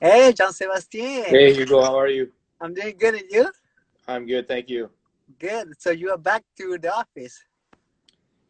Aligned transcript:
Hey, 0.00 0.32
Jean 0.32 0.52
Sebastien. 0.52 1.24
Hey, 1.24 1.52
Hugo, 1.52 1.82
how 1.82 1.98
are 1.98 2.06
you? 2.06 2.30
I'm 2.60 2.72
doing 2.72 2.94
good, 2.96 3.14
and 3.14 3.24
you? 3.32 3.50
I'm 4.06 4.26
good, 4.26 4.46
thank 4.46 4.68
you. 4.68 4.90
Good. 5.40 5.72
So 5.76 5.90
you 5.90 6.10
are 6.10 6.16
back 6.16 6.44
to 6.58 6.78
the 6.78 6.94
office. 6.94 7.42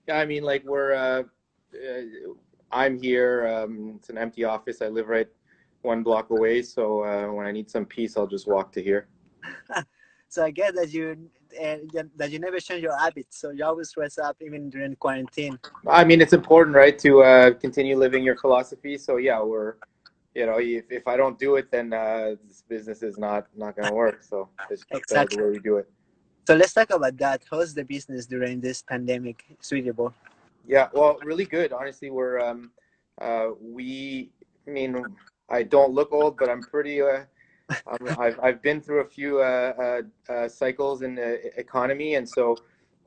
Yeah, 0.07 0.19
I 0.19 0.27
mean, 0.27 0.43
like 0.43 0.63
we're, 0.65 0.93
uh, 0.93 1.23
uh, 1.75 2.03
I'm 2.71 3.01
here. 3.01 3.49
Um, 3.49 3.95
it's 3.97 4.11
an 4.11 4.19
empty 4.19 4.45
office. 4.45 4.83
I 4.83 4.89
live 4.89 5.09
right 5.09 5.27
one 5.81 6.03
block 6.03 6.29
away, 6.29 6.61
so 6.61 7.03
uh, 7.03 7.32
when 7.32 7.46
I 7.46 7.53
need 7.53 7.71
some 7.71 7.87
peace, 7.87 8.19
I'll 8.19 8.27
just 8.27 8.46
walk 8.46 8.71
to 8.73 8.83
here. 8.83 9.09
so 10.29 10.45
I 10.45 10.51
guess 10.51 10.73
that 10.75 10.93
you 10.93 11.30
uh, 11.59 11.77
that 12.17 12.30
you 12.30 12.39
never 12.39 12.61
change 12.61 12.83
your 12.83 12.99
habits. 12.99 13.41
So 13.41 13.51
you 13.53 13.65
always 13.65 13.91
dress 13.91 14.19
up 14.19 14.37
even 14.43 14.69
during 14.69 14.96
quarantine. 14.96 15.59
I 15.87 16.05
mean, 16.05 16.21
it's 16.21 16.35
important, 16.35 16.77
right, 16.77 16.99
to 16.99 17.23
uh, 17.23 17.51
continue 17.55 17.96
living 17.96 18.23
your 18.23 18.37
philosophy. 18.37 18.99
So 18.99 19.17
yeah, 19.17 19.43
we're, 19.43 19.77
you 20.39 20.46
know, 20.46 20.59
if, 20.59 20.84
if 20.89 21.09
I 21.09 21.16
don't 21.16 21.36
do 21.39 21.57
it, 21.57 21.66
then 21.71 21.93
uh, 21.93 22.36
this 22.46 22.62
business 22.68 23.02
is 23.02 23.18
not 23.18 23.43
not 23.57 23.76
gonna 23.76 23.94
work. 24.04 24.22
So 24.22 24.49
it's 24.71 24.85
exactly 24.90 25.36
the 25.36 25.43
way 25.44 25.50
we 25.50 25.58
do 25.58 25.79
it. 25.79 25.86
So 26.46 26.54
let's 26.54 26.72
talk 26.72 26.90
about 26.90 27.17
that. 27.18 27.43
How's 27.50 27.75
the 27.75 27.85
business 27.85 28.25
during 28.26 28.61
this 28.61 28.79
pandemic, 28.82 29.44
Suitable? 29.61 30.14
Yeah, 30.66 30.86
well, 30.94 31.18
really 31.25 31.44
good. 31.44 31.72
Honestly, 31.72 32.11
we're 32.11 32.39
um, 32.39 32.70
uh, 33.20 33.48
we. 33.61 34.30
I 34.66 34.70
mean, 34.70 34.92
I 35.50 35.62
don't 35.64 35.92
look 35.98 36.12
old, 36.12 36.36
but 36.39 36.48
I'm 36.48 36.62
pretty. 36.62 37.02
Uh, 37.02 37.25
um, 37.91 38.02
I've 38.25 38.39
I've 38.41 38.62
been 38.62 38.80
through 38.80 39.00
a 39.00 39.08
few 39.16 39.41
uh, 39.41 39.72
uh, 39.84 40.33
uh 40.33 40.48
cycles 40.48 41.02
in 41.02 41.16
the 41.16 41.30
economy, 41.58 42.14
and 42.14 42.27
so 42.36 42.56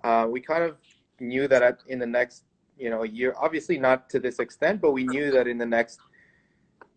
uh, 0.03 0.27
we 0.29 0.39
kind 0.41 0.63
of 0.63 0.75
knew 1.19 1.47
that 1.47 1.63
in 1.87 1.97
the 1.97 2.11
next 2.19 2.43
you 2.77 2.89
know 2.89 3.03
year, 3.03 3.33
obviously 3.45 3.77
not 3.77 4.09
to 4.09 4.19
this 4.19 4.37
extent, 4.39 4.81
but 4.81 4.91
we 4.91 5.03
knew 5.05 5.31
that 5.31 5.47
in 5.47 5.57
the 5.57 5.71
next 5.79 5.99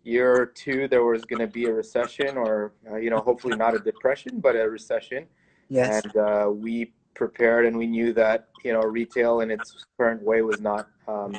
year 0.05 0.33
or 0.35 0.47
two 0.47 0.87
there 0.89 1.05
was 1.05 1.25
going 1.25 1.41
to 1.41 1.47
be 1.47 1.65
a 1.65 1.73
recession, 1.73 2.37
or 2.37 2.73
uh, 2.91 2.97
you 2.97 3.11
know, 3.11 3.19
hopefully 3.19 3.57
not 3.57 3.75
a 3.75 3.79
depression, 3.79 4.41
but 4.41 4.55
a 4.57 4.69
recession. 4.69 5.27
Yes. 5.69 6.03
And 6.15 6.61
we 6.61 6.93
prepared, 7.15 7.67
and 7.67 7.77
we 7.77 7.87
knew 7.87 8.13
that 8.13 8.49
you 8.65 8.73
know 8.73 8.81
retail 8.81 9.41
in 9.41 9.51
its 9.51 9.87
current 9.99 10.23
way 10.23 10.43
was 10.43 10.61
not. 10.61 10.89
Um, 11.09 11.35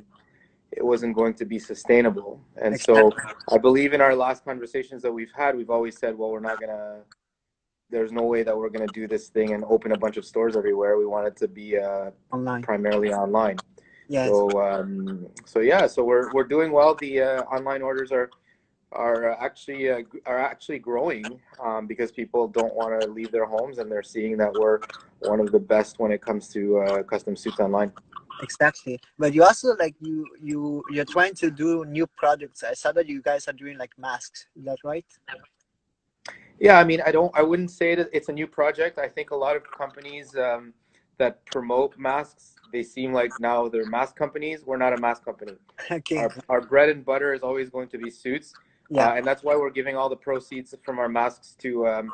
it 0.76 0.86
wasn't 0.86 1.16
going 1.16 1.34
to 1.36 1.46
be 1.46 1.58
sustainable. 1.58 2.42
And 2.58 2.80
so 2.80 3.12
I 3.52 3.58
believe 3.58 3.94
in 3.94 4.02
our 4.02 4.16
last 4.16 4.44
conversations 4.44 5.02
that 5.04 5.12
we've 5.12 5.32
had, 5.36 5.56
we've 5.56 5.70
always 5.70 5.98
said, 5.98 6.18
well, 6.18 6.32
we're 6.32 6.42
not 6.42 6.60
going 6.60 6.72
to, 6.72 6.98
there's 7.90 8.12
no 8.12 8.24
way 8.24 8.44
that 8.44 8.56
we're 8.56 8.70
going 8.70 8.86
to 8.86 8.94
do 8.94 9.08
this 9.08 9.30
thing 9.30 9.54
and 9.54 9.64
open 9.70 9.94
a 9.94 9.98
bunch 9.98 10.18
of 10.18 10.26
stores 10.26 10.58
everywhere. 10.58 10.98
We 10.98 11.06
want 11.06 11.28
it 11.28 11.38
to 11.38 11.48
be 11.48 11.78
uh, 11.78 12.12
online. 12.32 12.62
primarily 12.62 13.14
online. 13.14 13.58
Yes. 14.10 14.30
So, 14.30 14.62
um, 14.62 15.28
so 15.46 15.60
yeah, 15.62 15.88
so 15.88 16.04
we're, 16.04 16.32
we're 16.34 16.44
doing 16.44 16.72
well. 16.72 16.94
The 16.96 17.22
uh, 17.22 17.42
online 17.44 17.82
orders 17.82 18.12
are, 18.12 18.30
are 18.96 19.32
actually 19.32 19.90
uh, 19.90 20.02
are 20.26 20.40
actually 20.40 20.80
growing 20.80 21.26
um, 21.64 21.88
because 21.88 22.12
people 22.12 22.48
don't 22.48 22.74
want 22.74 23.00
to 23.02 23.08
leave 23.08 23.32
their 23.32 23.46
homes 23.46 23.78
and 23.78 23.92
they're 23.92 24.04
seeing 24.04 24.38
that 24.38 24.54
we're 24.54 24.80
one 25.20 25.40
of 25.40 25.52
the 25.52 25.60
best 25.60 26.00
when 26.00 26.12
it 26.12 26.22
comes 26.22 26.48
to 26.50 26.80
uh, 26.80 27.04
custom 27.04 27.36
suits 27.36 27.60
online. 27.60 27.92
Exactly. 28.42 29.00
But 29.18 29.34
you 29.34 29.44
also 29.44 29.76
like 29.78 29.96
you 30.02 30.26
you 30.42 30.84
you're 30.90 31.06
trying 31.06 31.36
to 31.36 31.52
do 31.52 31.86
new 31.86 32.08
products. 32.08 32.64
I 32.64 32.74
saw 32.74 32.92
that 32.94 33.08
you 33.08 33.22
guys 33.22 33.48
are 33.48 33.54
doing 33.54 33.78
like 33.78 33.92
masks. 33.98 34.48
Is 34.58 34.66
that 34.66 34.78
right? 34.84 35.06
Yeah 36.58 36.80
i 36.80 36.86
mean 36.86 37.02
i 37.06 37.12
don't 37.12 37.38
i 37.38 37.42
wouldn't 37.42 37.70
say 37.70 37.96
that 37.96 38.10
it's 38.14 38.30
a 38.30 38.34
new 38.34 38.48
project. 38.48 38.98
I 38.98 39.10
think 39.10 39.32
a 39.32 39.36
lot 39.36 39.56
of 39.56 39.64
companies 39.70 40.36
um, 40.38 40.74
that 41.18 41.46
promote 41.46 41.98
masks 41.98 42.56
they 42.72 42.84
seem 42.84 43.14
like 43.14 43.32
now 43.40 43.70
they're 43.70 43.86
mask 43.86 44.18
companies. 44.18 44.66
We're 44.66 44.84
not 44.86 44.92
a 44.92 44.98
mask 44.98 45.24
company. 45.24 45.54
Okay. 45.92 46.18
Our, 46.18 46.32
our 46.50 46.62
bread 46.62 46.90
and 46.90 47.06
butter 47.06 47.34
is 47.34 47.42
always 47.42 47.70
going 47.70 47.90
to 47.90 47.98
be 47.98 48.10
suits 48.10 48.54
yeah. 48.90 49.10
Uh, 49.10 49.16
and 49.16 49.26
that's 49.26 49.44
why 49.44 49.56
we're 49.56 49.70
giving 49.70 49.96
all 49.96 50.10
the 50.10 50.16
proceeds 50.16 50.74
from 50.84 51.00
our 51.00 51.10
masks 51.10 51.56
to 51.60 51.88
um, 51.88 52.12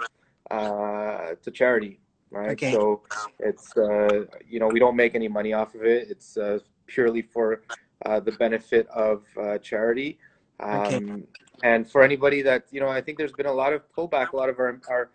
uh, 0.50 1.34
to 1.42 1.52
charity 1.52 2.00
right? 2.32 2.52
Okay. 2.52 2.72
So 2.72 3.04
it's 3.40 3.76
uh, 3.78 4.26
you 4.48 4.60
know 4.60 4.68
we 4.68 4.80
don't 4.80 4.96
make 4.96 5.14
any 5.14 5.28
money 5.28 5.54
off 5.54 5.76
of 5.76 5.84
it. 5.84 6.10
It's 6.10 6.38
uh, 6.38 6.60
purely 6.88 7.22
for 7.22 7.62
uh, 8.06 8.20
the 8.20 8.32
benefit 8.32 8.88
of 8.88 9.24
uh, 9.40 9.60
charity. 9.60 10.18
Um, 10.60 10.82
okay. 10.82 11.24
And 11.64 11.90
for 11.90 12.02
anybody 12.02 12.42
that 12.42 12.66
you 12.72 12.80
know, 12.80 12.88
I 12.88 13.02
think 13.02 13.18
there's 13.18 13.34
been 13.34 13.46
a 13.46 13.54
lot 13.54 13.74
of 13.74 13.84
pullback. 13.96 14.32
A 14.32 14.36
lot 14.36 14.50
of 14.50 14.58
our 14.60 14.80
our 14.90 15.12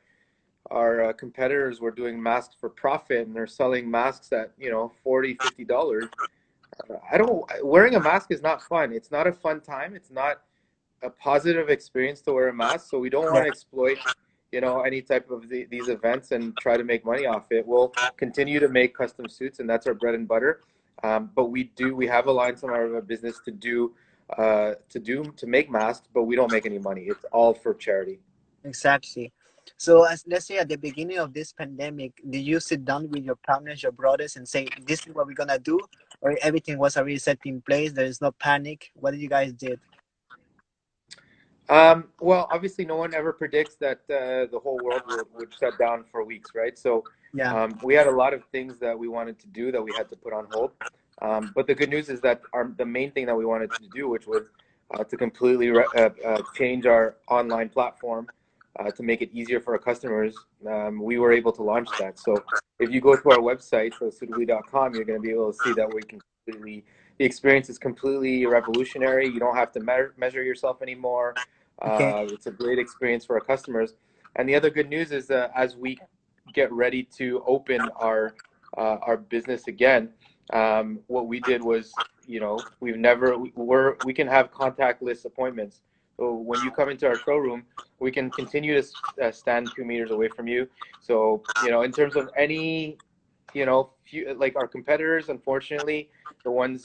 our 0.70 1.04
uh, 1.06 1.12
competitors 1.12 1.80
were 1.80 1.90
doing 1.90 2.22
masks 2.22 2.54
for 2.60 2.68
profit, 2.68 3.26
and 3.26 3.34
they're 3.34 3.46
selling 3.46 3.90
masks 3.90 4.32
at 4.32 4.52
you 4.58 4.70
know 4.70 4.92
40 5.02 5.36
50 5.42 5.64
dollars. 5.64 6.04
I 7.10 7.16
don't 7.16 7.44
wearing 7.62 7.94
a 7.94 8.00
mask 8.00 8.30
is 8.30 8.42
not 8.42 8.62
fun. 8.62 8.92
It's 8.92 9.10
not 9.10 9.26
a 9.26 9.32
fun 9.32 9.60
time. 9.60 9.96
It's 9.96 10.10
not 10.10 10.42
a 11.02 11.10
positive 11.10 11.68
experience 11.68 12.20
to 12.22 12.32
wear 12.32 12.48
a 12.48 12.54
mask. 12.54 12.88
So 12.90 12.98
we 12.98 13.10
don't 13.10 13.24
want 13.24 13.44
to 13.44 13.48
exploit 13.48 13.98
you 14.52 14.60
know 14.60 14.80
any 14.82 15.02
type 15.02 15.30
of 15.30 15.48
the, 15.48 15.66
these 15.70 15.88
events 15.88 16.30
and 16.32 16.56
try 16.58 16.76
to 16.76 16.84
make 16.84 17.04
money 17.04 17.26
off 17.26 17.46
it. 17.50 17.66
We'll 17.66 17.92
continue 18.16 18.60
to 18.60 18.68
make 18.68 18.94
custom 18.94 19.28
suits, 19.28 19.58
and 19.60 19.68
that's 19.68 19.86
our 19.86 19.94
bread 19.94 20.14
and 20.14 20.26
butter. 20.26 20.60
Um, 21.02 21.30
but 21.34 21.46
we 21.46 21.64
do 21.76 21.94
we 21.94 22.06
have 22.06 22.26
aligned 22.26 22.58
some 22.58 22.70
of 22.70 22.76
our 22.76 23.00
business 23.00 23.40
to 23.44 23.50
do 23.50 23.94
uh, 24.36 24.74
to 24.88 24.98
do 24.98 25.24
to 25.36 25.46
make 25.46 25.70
masks, 25.70 26.08
but 26.12 26.24
we 26.24 26.36
don't 26.36 26.52
make 26.52 26.66
any 26.66 26.78
money. 26.78 27.02
It's 27.02 27.24
all 27.32 27.54
for 27.54 27.74
charity. 27.74 28.18
Exactly. 28.64 29.32
So 29.76 30.04
as 30.04 30.24
let's 30.26 30.46
say 30.46 30.58
at 30.58 30.68
the 30.68 30.76
beginning 30.76 31.18
of 31.18 31.34
this 31.34 31.52
pandemic, 31.52 32.12
did 32.30 32.40
you 32.40 32.60
sit 32.60 32.84
down 32.84 33.10
with 33.10 33.24
your 33.24 33.36
partners, 33.36 33.82
your 33.82 33.92
brothers, 33.92 34.36
and 34.36 34.48
say 34.48 34.68
this 34.86 35.06
is 35.06 35.14
what 35.14 35.26
we're 35.26 35.34
gonna 35.34 35.58
do, 35.58 35.80
or 36.20 36.38
everything 36.40 36.78
was 36.78 36.96
already 36.96 37.18
set 37.18 37.38
in 37.44 37.60
place? 37.60 37.92
There 37.92 38.06
is 38.06 38.20
no 38.20 38.30
panic. 38.32 38.90
What 38.94 39.10
did 39.10 39.20
you 39.20 39.28
guys 39.28 39.52
did? 39.52 39.80
Um, 41.68 42.04
well, 42.20 42.48
obviously, 42.50 42.84
no 42.84 42.96
one 42.96 43.14
ever 43.14 43.32
predicts 43.32 43.74
that 43.76 43.98
uh, 44.10 44.46
the 44.50 44.60
whole 44.62 44.78
world 44.82 45.02
would, 45.08 45.26
would, 45.34 45.54
shut 45.58 45.78
down 45.78 46.04
for 46.10 46.24
weeks, 46.24 46.52
right? 46.54 46.78
So, 46.78 47.04
yeah. 47.34 47.54
Um, 47.54 47.78
we 47.82 47.94
had 47.94 48.06
a 48.06 48.10
lot 48.10 48.32
of 48.32 48.44
things 48.46 48.78
that 48.78 48.98
we 48.98 49.08
wanted 49.08 49.38
to 49.40 49.46
do 49.48 49.70
that 49.72 49.82
we 49.82 49.92
had 49.96 50.08
to 50.10 50.16
put 50.16 50.32
on 50.32 50.46
hold. 50.50 50.70
Um, 51.20 51.52
but 51.54 51.66
the 51.66 51.74
good 51.74 51.90
news 51.90 52.08
is 52.08 52.20
that 52.20 52.40
our, 52.52 52.72
the 52.76 52.86
main 52.86 53.10
thing 53.10 53.26
that 53.26 53.36
we 53.36 53.44
wanted 53.44 53.72
to 53.72 53.88
do, 53.92 54.08
which 54.08 54.26
was 54.26 54.44
uh, 54.92 55.02
to 55.04 55.16
completely 55.16 55.70
re- 55.70 55.86
uh, 55.96 56.10
uh 56.24 56.42
change 56.54 56.86
our 56.86 57.16
online 57.28 57.68
platform 57.68 58.28
uh, 58.78 58.90
to 58.92 59.02
make 59.02 59.20
it 59.20 59.30
easier 59.32 59.60
for 59.60 59.72
our 59.72 59.78
customers, 59.78 60.36
um, 60.70 61.02
we 61.02 61.18
were 61.18 61.32
able 61.32 61.52
to 61.52 61.62
launch 61.62 61.88
that. 61.98 62.18
So, 62.18 62.42
if 62.78 62.90
you 62.90 63.00
go 63.00 63.16
to 63.16 63.30
our 63.30 63.38
website, 63.38 63.92
so 63.98 64.10
suitable.com, 64.10 64.94
you're 64.94 65.04
going 65.04 65.20
to 65.20 65.26
be 65.26 65.32
able 65.32 65.52
to 65.52 65.58
see 65.64 65.72
that 65.72 65.92
we 65.92 66.02
can 66.02 66.20
completely 66.46 66.84
the 67.18 67.24
experience 67.24 67.70
is 67.70 67.78
completely 67.78 68.44
revolutionary. 68.44 69.26
You 69.26 69.40
don't 69.40 69.56
have 69.56 69.72
to 69.72 69.80
me- 69.80 70.12
measure 70.18 70.42
yourself 70.42 70.82
anymore. 70.82 71.34
Okay. 71.82 72.10
Uh, 72.10 72.26
it's 72.32 72.46
a 72.46 72.50
great 72.50 72.78
experience 72.78 73.24
for 73.24 73.36
our 73.36 73.40
customers. 73.40 73.94
And 74.36 74.46
the 74.48 74.54
other 74.54 74.68
good 74.68 74.90
news 74.90 75.12
is 75.12 75.26
that 75.28 75.50
as 75.56 75.76
we 75.76 75.98
get 76.52 76.70
ready 76.72 77.02
to 77.16 77.42
open 77.46 77.80
our 77.96 78.34
uh, 78.76 78.98
our 79.02 79.16
business 79.16 79.66
again, 79.68 80.10
um, 80.52 81.00
what 81.06 81.26
we 81.26 81.40
did 81.40 81.62
was, 81.62 81.90
you 82.26 82.38
know, 82.38 82.60
we've 82.80 82.98
never 82.98 83.38
we're 83.54 83.96
we 84.04 84.12
can 84.12 84.26
have 84.26 84.52
contactless 84.52 85.24
appointments. 85.24 85.80
So 86.18 86.34
when 86.34 86.62
you 86.62 86.70
come 86.70 86.90
into 86.90 87.06
our 87.06 87.18
showroom, 87.18 87.64
we 87.98 88.10
can 88.10 88.30
continue 88.30 88.80
to 88.80 88.88
uh, 89.22 89.32
stand 89.32 89.70
two 89.74 89.84
meters 89.84 90.10
away 90.10 90.28
from 90.28 90.48
you. 90.48 90.68
So 91.00 91.42
you 91.64 91.70
know, 91.70 91.80
in 91.80 91.92
terms 91.92 92.14
of 92.16 92.28
any, 92.36 92.98
you 93.56 93.64
know, 93.64 93.90
few, 94.04 94.34
like 94.34 94.54
our 94.54 94.68
competitors, 94.68 95.30
unfortunately, 95.30 96.10
the 96.44 96.50
ones 96.50 96.82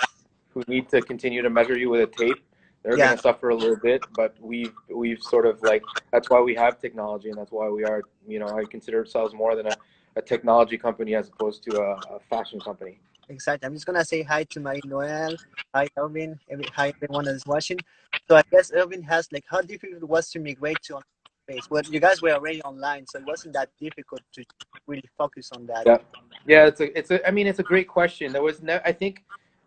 who 0.54 0.64
need 0.68 0.88
to 0.90 1.02
continue 1.02 1.42
to 1.42 1.50
measure 1.50 1.78
you 1.78 1.90
with 1.90 2.02
a 2.02 2.12
tape, 2.24 2.42
they're 2.82 2.98
yeah. 2.98 3.08
going 3.08 3.18
to 3.18 3.22
suffer 3.22 3.50
a 3.50 3.56
little 3.56 3.82
bit. 3.90 4.02
But 4.16 4.36
we've 4.40 4.74
we've 5.02 5.22
sort 5.22 5.46
of 5.46 5.62
like 5.62 5.84
that's 6.14 6.30
why 6.30 6.40
we 6.40 6.56
have 6.56 6.80
technology, 6.80 7.30
and 7.30 7.38
that's 7.38 7.52
why 7.52 7.68
we 7.68 7.84
are. 7.84 8.02
You 8.26 8.40
know, 8.40 8.50
I 8.60 8.64
consider 8.64 9.00
ourselves 9.00 9.34
more 9.34 9.54
than 9.58 9.68
a, 9.68 9.76
a 10.16 10.22
technology 10.22 10.78
company 10.78 11.14
as 11.14 11.28
opposed 11.28 11.64
to 11.68 11.82
a, 11.82 11.90
a 12.16 12.20
fashion 12.30 12.60
company. 12.62 13.00
Exactly. 13.28 13.68
I'm 13.68 13.74
just 13.74 13.86
gonna 13.86 14.06
say 14.06 14.24
hi 14.24 14.44
to 14.46 14.60
my 14.62 14.80
Noel. 14.86 15.36
Hi, 15.76 15.88
Elvin. 15.98 16.40
Every, 16.50 16.66
hi, 16.74 16.88
everyone 17.02 17.26
that 17.26 17.36
is 17.36 17.46
watching. 17.46 17.80
So 18.28 18.38
I 18.38 18.44
guess 18.50 18.72
Elvin 18.74 19.04
has 19.04 19.28
like 19.32 19.46
how 19.50 19.62
difficult 19.62 20.04
it 20.04 20.10
was 20.16 20.32
to 20.32 20.40
migrate 20.40 20.82
to 20.84 21.00
space. 21.44 21.70
Well, 21.70 21.84
you 21.84 22.00
guys 22.00 22.22
were 22.22 22.32
already 22.32 22.62
online, 22.64 23.06
so 23.08 23.20
it 23.20 23.26
wasn't 23.26 23.54
that 23.54 23.70
difficult 23.80 24.22
to 24.34 24.44
really 24.88 25.10
focus 25.18 25.52
on 25.56 25.66
that. 25.68 25.84
Yeah, 25.86 25.98
yeah. 26.46 26.66
It's 26.68 26.82
a, 26.82 26.98
it's 26.98 27.12
a. 27.12 27.28
I 27.28 27.32
mean, 27.32 27.48
it's 27.48 27.60
a 27.60 27.64
great 27.64 27.88
question. 27.88 28.32
There 28.32 28.44
was 28.44 28.62
no. 28.62 28.80
I 28.86 28.92
think 28.92 29.24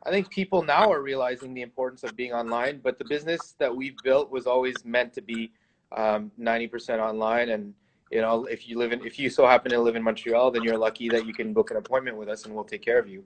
I 0.06 0.10
think 0.10 0.28
people 0.30 0.62
now 0.62 0.92
are 0.92 1.00
realizing 1.00 1.54
the 1.54 1.62
importance 1.62 2.04
of 2.04 2.14
being 2.14 2.32
online, 2.32 2.80
but 2.82 2.98
the 2.98 3.04
business 3.06 3.54
that 3.58 3.74
we've 3.74 3.96
built 4.04 4.30
was 4.30 4.46
always 4.46 4.84
meant 4.84 5.14
to 5.14 5.22
be 5.22 5.50
um, 5.96 6.30
90% 6.38 6.98
online. 6.98 7.50
And, 7.50 7.72
you 8.10 8.20
know, 8.20 8.44
if 8.44 8.68
you 8.68 8.78
live 8.78 8.92
in, 8.92 9.04
if 9.04 9.18
you 9.18 9.30
so 9.30 9.46
happen 9.46 9.70
to 9.70 9.80
live 9.80 9.96
in 9.96 10.02
Montreal, 10.02 10.50
then 10.50 10.62
you're 10.62 10.76
lucky 10.76 11.08
that 11.08 11.26
you 11.26 11.32
can 11.32 11.54
book 11.54 11.70
an 11.70 11.78
appointment 11.78 12.18
with 12.18 12.28
us 12.28 12.44
and 12.44 12.54
we'll 12.54 12.64
take 12.64 12.82
care 12.82 12.98
of 12.98 13.08
you. 13.08 13.24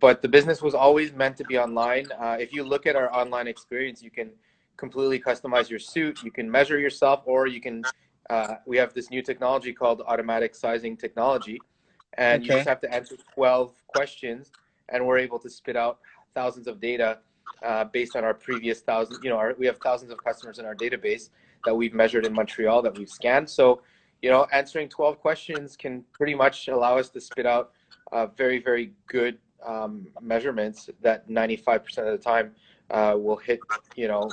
But 0.00 0.22
the 0.22 0.28
business 0.28 0.62
was 0.62 0.74
always 0.74 1.12
meant 1.12 1.36
to 1.38 1.44
be 1.44 1.58
online. 1.58 2.06
Uh, 2.18 2.36
if 2.40 2.54
you 2.54 2.62
look 2.62 2.86
at 2.86 2.96
our 2.96 3.12
online 3.14 3.46
experience, 3.46 4.02
you 4.02 4.10
can 4.10 4.30
completely 4.78 5.20
customize 5.20 5.68
your 5.68 5.78
suit. 5.78 6.22
You 6.22 6.30
can 6.30 6.50
measure 6.50 6.78
yourself, 6.78 7.22
or 7.26 7.46
you 7.46 7.60
can. 7.60 7.82
Uh, 8.30 8.54
we 8.66 8.76
have 8.76 8.92
this 8.94 9.10
new 9.10 9.22
technology 9.22 9.72
called 9.72 10.02
automatic 10.06 10.54
sizing 10.54 10.96
technology, 10.96 11.60
and 12.14 12.42
okay. 12.42 12.52
you 12.52 12.58
just 12.58 12.68
have 12.68 12.80
to 12.80 12.94
answer 12.94 13.16
12 13.34 13.72
questions 13.86 14.50
and 14.90 15.06
we're 15.06 15.18
able 15.18 15.38
to 15.38 15.50
spit 15.50 15.76
out 15.76 15.98
thousands 16.34 16.66
of 16.66 16.80
data 16.80 17.18
uh, 17.62 17.84
based 17.84 18.16
on 18.16 18.24
our 18.24 18.34
previous 18.34 18.80
thousand. 18.80 19.22
You 19.22 19.30
know, 19.30 19.36
our, 19.36 19.54
we 19.58 19.66
have 19.66 19.78
thousands 19.78 20.10
of 20.10 20.22
customers 20.22 20.58
in 20.58 20.64
our 20.64 20.74
database 20.74 21.30
that 21.64 21.74
we've 21.74 21.94
measured 21.94 22.24
in 22.24 22.32
Montreal 22.32 22.82
that 22.82 22.96
we've 22.96 23.08
scanned. 23.08 23.48
So, 23.48 23.82
you 24.22 24.30
know, 24.30 24.46
answering 24.52 24.88
12 24.88 25.20
questions 25.20 25.76
can 25.76 26.04
pretty 26.12 26.34
much 26.34 26.68
allow 26.68 26.98
us 26.98 27.08
to 27.10 27.20
spit 27.20 27.46
out 27.46 27.72
uh, 28.12 28.26
very, 28.26 28.58
very 28.62 28.92
good 29.06 29.38
um, 29.66 30.06
measurements 30.20 30.88
that 31.02 31.28
95% 31.28 31.98
of 31.98 32.18
the 32.18 32.18
time 32.18 32.52
uh, 32.90 33.14
will 33.18 33.36
hit, 33.36 33.60
you 33.96 34.08
know, 34.08 34.30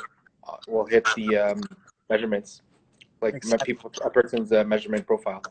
will 0.68 0.86
hit 0.86 1.08
the 1.16 1.38
um, 1.38 1.62
measurements, 2.10 2.62
like 3.22 3.36
exactly. 3.36 3.74
people, 3.74 3.92
a 4.04 4.10
person's 4.10 4.52
uh, 4.52 4.64
measurement 4.64 5.06
profile. 5.06 5.42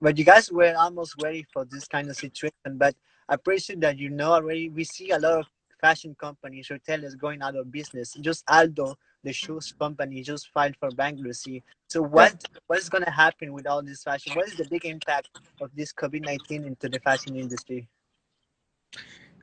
But 0.00 0.16
you 0.18 0.24
guys 0.24 0.50
were 0.50 0.74
almost 0.76 1.14
ready 1.22 1.46
for 1.52 1.64
this 1.64 1.86
kind 1.86 2.08
of 2.08 2.16
situation. 2.16 2.54
But 2.72 2.94
I 3.28 3.34
appreciate 3.34 3.80
that 3.80 3.98
you 3.98 4.10
know 4.10 4.32
already. 4.32 4.68
We 4.70 4.84
see 4.84 5.10
a 5.10 5.18
lot 5.18 5.40
of 5.40 5.46
fashion 5.80 6.14
companies, 6.18 6.70
retailers 6.70 7.14
going 7.14 7.42
out 7.42 7.56
of 7.56 7.70
business. 7.70 8.14
Just 8.20 8.44
Aldo, 8.48 8.96
the 9.24 9.32
shoes 9.32 9.74
company, 9.78 10.22
just 10.22 10.50
filed 10.52 10.76
for 10.78 10.90
bankruptcy. 10.90 11.62
So 11.88 12.02
what 12.02 12.44
what 12.66 12.78
is 12.78 12.88
going 12.88 13.04
to 13.04 13.10
happen 13.10 13.52
with 13.52 13.66
all 13.66 13.82
this 13.82 14.02
fashion? 14.02 14.34
What 14.34 14.48
is 14.48 14.56
the 14.56 14.68
big 14.68 14.84
impact 14.84 15.28
of 15.60 15.70
this 15.74 15.92
COVID 15.92 16.24
nineteen 16.24 16.64
into 16.64 16.88
the 16.88 17.00
fashion 17.00 17.36
industry? 17.36 17.88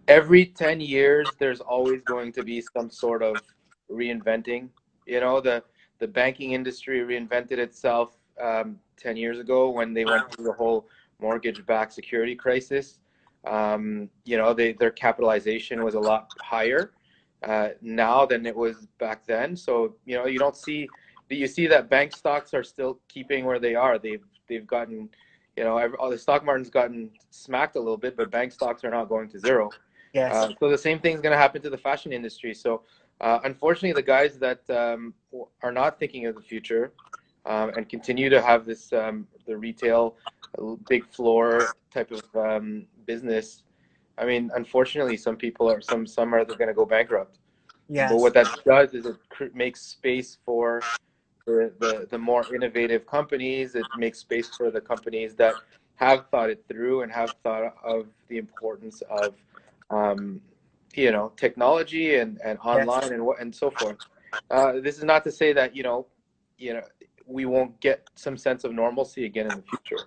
Every 0.08 0.46
ten 0.46 0.80
years, 0.80 1.30
there's 1.40 1.60
always 1.60 2.02
going 2.04 2.32
to 2.34 2.44
be 2.44 2.62
some 2.76 2.90
sort 2.90 3.22
of 3.22 3.38
reinventing. 3.92 4.70
You 5.06 5.20
know, 5.20 5.42
the 5.42 5.64
the 6.00 6.08
banking 6.08 6.52
industry 6.52 7.00
reinvented 7.02 7.58
itself 7.58 8.18
um, 8.42 8.80
ten 8.98 9.18
years 9.18 9.40
ago 9.40 9.70
when 9.70 9.94
they 9.94 10.06
went 10.06 10.32
through 10.32 10.46
the 10.46 10.54
whole 10.54 10.88
mortgage-backed 11.20 11.94
security 11.94 12.36
crisis. 12.36 13.00
Um, 13.46 14.10
you 14.26 14.38
know, 14.38 14.54
they, 14.54 14.74
their 14.74 14.92
capitalization 14.92 15.84
was 15.84 15.96
a 15.96 16.00
lot 16.00 16.30
higher 16.42 16.92
uh, 17.44 17.70
now 17.82 18.26
than 18.26 18.46
it 18.46 18.56
was 18.56 18.88
back 19.00 19.26
then. 19.26 19.56
So 19.56 19.96
you 20.06 20.18
know, 20.18 20.26
you 20.26 20.40
don't 20.40 20.56
see 20.56 20.88
you 21.30 21.48
see 21.48 21.68
that 21.68 21.90
bank 21.90 22.16
stocks 22.16 22.54
are 22.54 22.64
still 22.64 23.00
keeping 23.08 23.46
where 23.46 23.60
they 23.60 23.76
are. 23.76 24.00
They've 24.00 24.24
they've 24.48 24.66
gotten, 24.66 25.10
you 25.56 25.64
know, 25.64 25.78
all 26.00 26.10
the 26.10 26.18
stock 26.18 26.46
market's 26.46 26.70
gotten 26.70 27.10
smacked 27.32 27.76
a 27.76 27.80
little 27.80 27.98
bit, 27.98 28.16
but 28.16 28.32
bank 28.32 28.52
stocks 28.52 28.84
are 28.84 28.92
not 28.92 29.10
going 29.10 29.30
to 29.30 29.40
zero. 29.40 29.70
Yes. 30.14 30.34
Uh, 30.34 30.52
so 30.60 30.70
the 30.70 30.78
same 30.78 31.00
thing's 31.00 31.22
going 31.22 31.34
to 31.34 31.38
happen 31.38 31.62
to 31.62 31.70
the 31.70 31.78
fashion 31.78 32.14
industry. 32.14 32.54
So 32.54 32.84
uh, 33.22 33.40
unfortunately, 33.44 33.94
the 33.94 34.02
guys 34.02 34.38
that 34.40 34.68
um, 34.70 35.14
are 35.64 35.72
not 35.72 36.00
thinking 36.00 36.26
of 36.26 36.36
the 36.36 36.42
future 36.42 36.92
um, 37.46 37.70
and 37.76 37.90
continue 37.90 38.30
to 38.30 38.42
have 38.42 38.66
this 38.66 38.94
um, 38.94 39.28
the 39.46 39.58
retail 39.58 40.16
big 40.88 41.06
floor 41.06 41.68
type 41.92 42.12
of 42.12 42.24
um, 42.36 42.86
business 43.06 43.64
I 44.18 44.26
mean, 44.26 44.50
unfortunately, 44.56 45.18
some 45.18 45.36
people 45.36 45.70
are 45.70 45.82
some 45.82 46.08
some 46.08 46.34
are 46.34 46.44
going 46.44 46.68
to 46.68 46.74
go 46.74 46.86
bankrupt. 46.86 47.38
Yeah. 47.88 48.10
But 48.10 48.18
what 48.18 48.34
that 48.34 48.48
does 48.66 48.94
is 48.94 49.06
it 49.06 49.56
makes 49.56 49.82
space 49.82 50.38
for 50.44 50.82
the, 51.46 51.72
the 51.80 52.08
the 52.10 52.18
more 52.18 52.44
innovative 52.54 53.06
companies. 53.06 53.76
It 53.76 53.86
makes 53.98 54.20
space 54.20 54.50
for 54.58 54.72
the 54.72 54.82
companies 54.82 55.36
that 55.36 55.54
have 55.96 56.26
thought 56.30 56.50
it 56.50 56.64
through 56.68 57.02
and 57.02 57.12
have 57.12 57.34
thought 57.44 57.76
of 57.84 58.08
the 58.28 58.38
importance 58.38 59.02
of, 59.10 59.34
um, 59.90 60.42
you 60.94 61.12
know, 61.12 61.32
technology 61.36 62.16
and 62.16 62.40
and 62.44 62.58
online 62.60 63.02
yes. 63.04 63.12
and 63.12 63.26
what 63.26 63.40
and 63.40 63.54
so 63.54 63.72
forth. 63.72 63.98
Uh, 64.52 64.74
this 64.82 64.98
is 64.98 65.04
not 65.04 65.24
to 65.24 65.32
say 65.32 65.54
that 65.54 65.76
you 65.76 65.84
know, 65.84 66.06
you 66.58 66.74
know, 66.74 66.82
we 67.26 67.46
won't 67.46 67.80
get 67.80 68.10
some 68.16 68.38
sense 68.38 68.64
of 68.64 68.74
normalcy 68.74 69.26
again 69.26 69.52
in 69.52 69.58
the 69.58 69.64
future. 69.64 70.04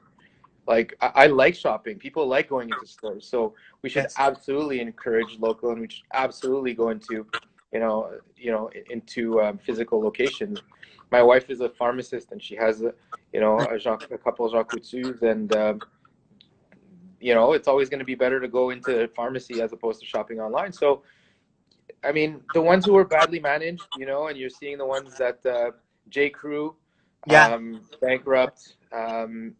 Like 0.67 0.95
I, 1.01 1.11
I, 1.15 1.27
like 1.27 1.55
shopping. 1.55 1.99
People 1.99 2.27
like 2.27 2.49
going 2.49 2.71
into 2.71 2.87
stores. 2.87 3.27
So 3.27 3.55
we 3.83 3.89
should 3.89 4.05
yes. 4.05 4.15
absolutely 4.19 4.81
encourage 4.81 5.39
local, 5.39 5.71
and 5.71 5.81
we 5.81 5.89
should 5.89 6.05
absolutely 6.13 6.75
go 6.75 6.91
into, 6.91 7.27
you 7.73 7.81
know, 7.81 8.19
you 8.37 8.53
know, 8.53 8.71
into 8.89 9.41
um, 9.41 9.59
physical 9.59 10.01
locations. 10.01 10.63
My 11.11 11.23
wife 11.23 11.51
is 11.51 11.61
a 11.61 11.69
pharmacist, 11.71 12.31
and 12.31 12.41
she 12.41 12.55
has, 12.55 12.83
a, 12.83 12.95
you 13.33 13.41
know, 13.41 13.59
a, 13.59 13.79
Jean, 13.79 13.99
a 14.13 14.19
couple 14.19 14.47
of 14.47 14.53
Jean 14.53 14.65
Coutus, 14.65 15.23
and 15.23 15.55
um, 15.57 15.81
you 17.21 17.35
know, 17.35 17.53
it's 17.53 17.69
always 17.69 17.89
going 17.89 17.99
to 17.99 18.05
be 18.05 18.15
better 18.15 18.41
to 18.41 18.49
go 18.49 18.71
into 18.71 19.09
pharmacy 19.15 19.61
as 19.61 19.73
opposed 19.73 20.01
to 20.01 20.07
shopping 20.07 20.41
online. 20.41 20.73
So, 20.73 21.03
I 22.03 22.13
mean, 22.13 22.41
the 22.55 22.63
ones 22.63 22.87
who 22.87 22.97
are 22.97 23.05
badly 23.05 23.41
managed, 23.41 23.87
you 23.99 24.07
know, 24.07 24.29
and 24.29 24.39
you're 24.39 24.51
seeing 24.51 24.79
the 24.79 24.87
ones 24.87 25.17
that 25.19 25.45
uh, 25.45 25.73
J. 26.09 26.31
Crew, 26.31 26.75
yeah. 27.27 27.49
um, 27.49 27.83
bankrupt. 28.01 28.77
Um, 28.93 29.55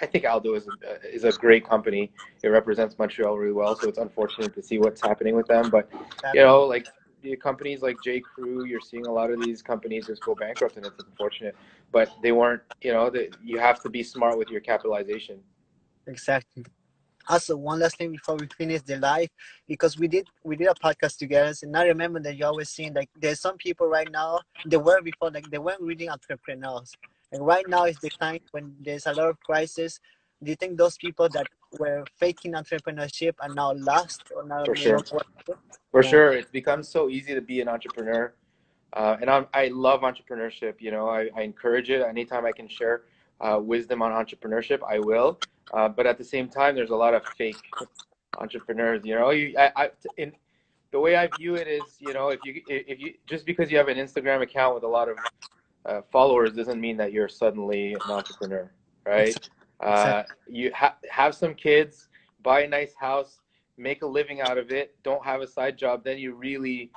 I 0.00 0.06
think 0.06 0.24
Aldo 0.24 0.54
is 0.54 0.66
a, 0.66 1.14
is 1.14 1.24
a 1.24 1.32
great 1.32 1.66
company. 1.66 2.12
It 2.42 2.48
represents 2.48 2.98
Montreal 2.98 3.38
really 3.38 3.52
well, 3.52 3.76
so 3.76 3.88
it's 3.88 3.98
unfortunate 3.98 4.54
to 4.54 4.62
see 4.62 4.78
what's 4.78 5.00
happening 5.00 5.36
with 5.36 5.46
them. 5.46 5.70
But 5.70 5.88
you 6.34 6.42
know, 6.42 6.62
like 6.62 6.88
the 7.22 7.36
companies 7.36 7.82
like 7.82 7.96
J. 8.04 8.20
Crew, 8.20 8.64
you're 8.64 8.80
seeing 8.80 9.06
a 9.06 9.12
lot 9.12 9.30
of 9.30 9.40
these 9.40 9.62
companies 9.62 10.08
just 10.08 10.22
go 10.22 10.34
bankrupt, 10.34 10.76
and 10.76 10.84
it's 10.84 11.04
unfortunate. 11.04 11.54
But 11.92 12.10
they 12.22 12.32
weren't. 12.32 12.62
You 12.82 12.92
know, 12.92 13.10
the, 13.10 13.32
you 13.42 13.58
have 13.58 13.80
to 13.82 13.88
be 13.88 14.02
smart 14.02 14.36
with 14.36 14.50
your 14.50 14.60
capitalization. 14.60 15.38
Exactly. 16.06 16.64
Also, 17.28 17.56
one 17.56 17.80
last 17.80 17.96
thing 17.96 18.10
before 18.10 18.36
we 18.36 18.46
finish 18.56 18.82
the 18.82 18.96
live, 18.96 19.28
because 19.68 19.98
we 19.98 20.08
did 20.08 20.26
we 20.44 20.56
did 20.56 20.68
a 20.68 20.74
podcast 20.74 21.18
together, 21.18 21.52
and 21.62 21.76
I 21.76 21.84
remember 21.84 22.20
that 22.20 22.36
you 22.36 22.44
always 22.44 22.70
saying 22.70 22.94
like 22.94 23.10
there's 23.20 23.40
some 23.40 23.56
people 23.56 23.86
right 23.86 24.10
now 24.10 24.40
they 24.66 24.76
were 24.76 25.00
before 25.02 25.30
like 25.30 25.48
they 25.50 25.58
weren't 25.58 25.80
reading 25.80 26.08
entrepreneurs, 26.08 26.92
and 27.30 27.44
right 27.46 27.68
now 27.68 27.84
is 27.84 27.98
the 27.98 28.10
time 28.10 28.40
when 28.50 28.74
there's 28.80 29.06
a 29.06 29.12
lot 29.12 29.28
of 29.28 29.40
crisis. 29.40 30.00
Do 30.42 30.50
you 30.50 30.56
think 30.56 30.76
those 30.76 30.96
people 30.96 31.28
that 31.28 31.46
were 31.78 32.04
faking 32.18 32.54
entrepreneurship 32.54 33.34
are 33.40 33.54
now 33.54 33.74
lost 33.74 34.24
or 34.34 34.44
now 34.44 34.64
for 34.64 34.74
sure? 34.74 34.98
For 35.92 36.02
yeah. 36.02 36.10
sure, 36.10 36.32
it's 36.32 36.50
become 36.50 36.82
so 36.82 37.08
easy 37.08 37.34
to 37.34 37.40
be 37.40 37.60
an 37.60 37.68
entrepreneur, 37.68 38.34
uh, 38.94 39.16
and 39.20 39.30
I'm, 39.30 39.46
i 39.54 39.68
love 39.68 40.00
entrepreneurship. 40.00 40.80
You 40.80 40.90
know, 40.90 41.08
I, 41.08 41.28
I, 41.36 41.42
encourage 41.42 41.90
it 41.90 42.02
anytime 42.02 42.44
I 42.44 42.52
can 42.52 42.66
share 42.66 43.02
uh, 43.42 43.58
wisdom 43.62 44.02
on 44.02 44.12
entrepreneurship. 44.12 44.80
I 44.88 44.98
will, 44.98 45.40
uh, 45.72 45.88
but 45.88 46.06
at 46.06 46.18
the 46.18 46.24
same 46.24 46.48
time, 46.48 46.74
there's 46.74 46.90
a 46.90 46.96
lot 46.96 47.14
of 47.14 47.22
fake 47.24 47.64
entrepreneurs. 48.38 49.04
You 49.04 49.16
know, 49.16 49.30
you 49.30 49.54
I, 49.58 49.72
I 49.76 49.90
in 50.16 50.32
the 50.92 51.00
way 51.00 51.16
I 51.16 51.26
view 51.26 51.56
it 51.56 51.66
is, 51.68 51.96
you 52.00 52.12
know, 52.14 52.28
if 52.28 52.44
you 52.44 52.62
if 52.66 53.00
you 53.00 53.14
just 53.26 53.44
because 53.46 53.70
you 53.70 53.78
have 53.78 53.88
an 53.88 53.98
Instagram 53.98 54.42
account 54.42 54.74
with 54.74 54.84
a 54.84 54.88
lot 54.88 55.08
of 55.08 55.18
uh, 55.86 56.02
followers 56.10 56.54
doesn't 56.54 56.80
mean 56.80 56.96
that 56.98 57.12
you're 57.12 57.28
suddenly 57.28 57.94
an 58.04 58.10
entrepreneur, 58.10 58.70
right? 59.06 59.38
Uh, 59.80 60.22
you 60.46 60.70
ha- 60.74 60.96
have 61.10 61.34
some 61.34 61.54
kids, 61.54 62.08
buy 62.42 62.60
a 62.62 62.68
nice 62.68 62.94
house, 62.94 63.40
make 63.76 64.02
a 64.02 64.06
living 64.06 64.40
out 64.40 64.58
of 64.58 64.70
it. 64.70 64.94
Don't 65.02 65.24
have 65.24 65.40
a 65.40 65.46
side 65.46 65.76
job, 65.76 66.04
then 66.04 66.18
you 66.18 66.34
really, 66.34 66.92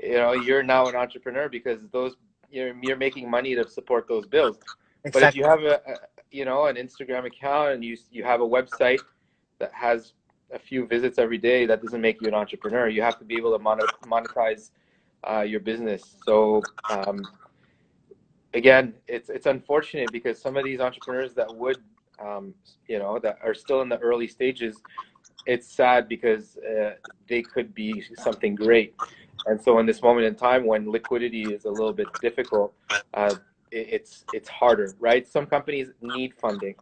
you 0.00 0.14
know, 0.14 0.32
you're 0.32 0.62
now 0.62 0.88
an 0.88 0.94
entrepreneur 0.94 1.48
because 1.48 1.80
those 1.90 2.16
you're 2.50 2.74
you're 2.82 2.96
making 2.96 3.30
money 3.30 3.54
to 3.54 3.68
support 3.68 4.06
those 4.08 4.26
bills. 4.26 4.58
Exactly. 5.08 5.20
But 5.20 5.28
if 5.28 5.34
you 5.36 5.44
have 5.44 5.62
a, 5.62 5.92
a 5.92 5.96
you 6.30 6.44
know 6.44 6.66
an 6.66 6.76
Instagram 6.76 7.26
account 7.26 7.72
and 7.72 7.84
you 7.84 7.96
you 8.10 8.24
have 8.24 8.40
a 8.40 8.48
website 8.48 9.04
that 9.58 9.72
has 9.72 10.12
a 10.52 10.58
few 10.58 10.86
visits 10.86 11.18
every 11.18 11.38
day, 11.38 11.66
that 11.66 11.82
doesn't 11.82 12.00
make 12.00 12.20
you 12.20 12.28
an 12.28 12.34
entrepreneur. 12.34 12.88
You 12.88 13.02
have 13.02 13.18
to 13.18 13.24
be 13.24 13.36
able 13.36 13.58
to 13.58 13.64
monetize 14.06 14.70
uh, 15.28 15.40
your 15.40 15.60
business. 15.60 16.04
So 16.24 16.68
um, 16.88 17.28
again, 18.54 18.94
it's 19.06 19.30
it's 19.30 19.46
unfortunate 19.46 20.12
because 20.12 20.40
some 20.40 20.56
of 20.56 20.64
these 20.64 20.80
entrepreneurs 20.80 21.34
that 21.34 21.52
would, 21.52 21.80
um, 22.18 22.54
you 22.88 22.98
know, 22.98 23.18
that 23.20 23.38
are 23.42 23.54
still 23.54 23.82
in 23.82 23.88
the 23.88 23.98
early 23.98 24.28
stages, 24.28 24.84
it's 25.46 25.70
sad 25.70 26.08
because 26.08 26.58
uh, 26.58 26.94
they 27.28 27.42
could 27.42 27.74
be 27.74 28.04
something 28.14 28.54
great. 28.54 28.94
And 29.46 29.60
so, 29.60 29.78
in 29.78 29.86
this 29.86 30.02
moment 30.02 30.26
in 30.26 30.34
time 30.34 30.66
when 30.66 30.90
liquidity 30.90 31.52
is 31.52 31.64
a 31.64 31.70
little 31.70 31.92
bit 31.94 32.18
difficult, 32.20 32.74
uh, 33.14 33.36
it's 33.70 34.24
it's 34.32 34.48
harder, 34.48 34.94
right? 34.98 35.26
Some 35.26 35.46
companies 35.46 35.88
need 36.00 36.34
funding. 36.34 36.74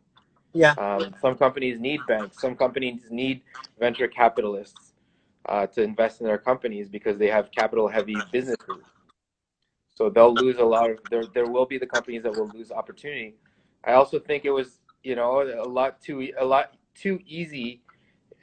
Yeah. 0.53 0.73
Um, 0.73 1.15
some 1.21 1.37
companies 1.37 1.79
need 1.79 2.01
banks. 2.09 2.41
Some 2.41 2.57
companies 2.57 3.03
need 3.11 3.43
venture 3.79 4.09
capitalists 4.09 4.95
uh, 5.49 5.67
to 5.69 5.83
invest 5.83 6.21
in 6.21 6.27
their 6.27 6.39
companies 6.39 6.89
because 6.89 7.19
they 7.19 7.29
have 7.29 7.51
capital-heavy 7.53 8.17
businesses. 8.33 8.85
So 9.95 10.11
they'll 10.11 10.35
lose 10.35 10.59
a 10.59 10.65
lot 10.65 10.91
of 10.91 10.99
there. 11.11 11.25
There 11.35 11.47
will 11.47 11.67
be 11.67 11.79
the 11.79 11.87
companies 11.87 12.23
that 12.25 12.33
will 12.33 12.51
lose 12.55 12.71
opportunity. 12.71 13.35
I 13.85 13.93
also 13.93 14.19
think 14.19 14.45
it 14.45 14.51
was 14.51 14.81
you 15.03 15.15
know 15.15 15.43
a 15.43 15.69
lot 15.69 16.01
too 16.01 16.33
a 16.39 16.45
lot 16.45 16.75
too 16.95 17.21
easy 17.27 17.83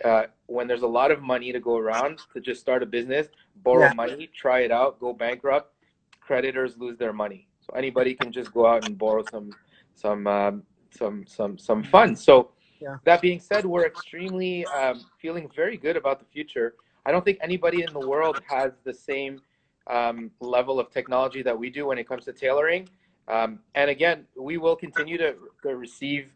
uh, 0.03 0.23
when 0.47 0.67
there's 0.67 0.81
a 0.81 0.87
lot 0.87 1.11
of 1.11 1.21
money 1.21 1.51
to 1.51 1.59
go 1.59 1.77
around 1.77 2.19
to 2.33 2.39
just 2.39 2.61
start 2.61 2.83
a 2.83 2.85
business, 2.85 3.27
borrow 3.63 3.85
yeah. 3.85 3.93
money, 3.93 4.29
try 4.35 4.59
it 4.61 4.71
out, 4.71 4.99
go 4.99 5.13
bankrupt. 5.13 5.73
Creditors 6.19 6.77
lose 6.77 6.97
their 6.97 7.13
money, 7.13 7.47
so 7.65 7.75
anybody 7.75 8.13
can 8.13 8.31
just 8.31 8.53
go 8.53 8.65
out 8.65 8.85
and 8.87 8.97
borrow 8.97 9.23
some 9.31 9.51
some 9.95 10.27
um, 10.27 10.63
some 10.91 11.25
some 11.27 11.57
some 11.57 11.83
funds. 11.83 12.23
So 12.23 12.51
yeah. 12.81 12.97
that 13.05 13.21
being 13.21 13.39
said, 13.39 13.65
we're 13.65 13.85
extremely 13.85 14.65
um, 14.67 15.05
feeling 15.21 15.49
very 15.55 15.77
good 15.77 15.97
about 15.97 16.19
the 16.19 16.25
future. 16.25 16.75
I 17.05 17.11
don't 17.11 17.25
think 17.25 17.37
anybody 17.41 17.83
in 17.83 17.91
the 17.93 18.05
world 18.07 18.41
has 18.47 18.71
the 18.83 18.93
same 18.93 19.41
um, 19.87 20.31
level 20.39 20.79
of 20.79 20.89
technology 20.89 21.41
that 21.43 21.57
we 21.57 21.69
do 21.69 21.87
when 21.87 21.97
it 21.97 22.07
comes 22.07 22.25
to 22.25 22.33
tailoring. 22.33 22.87
Um, 23.27 23.59
and 23.75 23.89
again, 23.89 24.25
we 24.37 24.57
will 24.57 24.75
continue 24.75 25.17
to, 25.17 25.35
to 25.63 25.75
receive 25.75 26.29